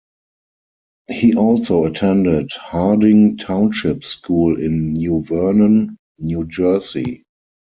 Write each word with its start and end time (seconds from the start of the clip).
He 1.11 1.35
also 1.35 1.85
attended 1.85 2.49
Harding 2.53 3.37
Township 3.37 4.03
School 4.03 4.59
in 4.59 4.93
New 4.93 5.23
Vernon, 5.23 5.95
New 6.17 6.45
Jersey. 6.47 7.21